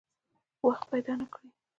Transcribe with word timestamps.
وخت 0.65 0.83
پیدا 0.91 1.13
نه 1.19 1.25
کړي. 1.33 1.47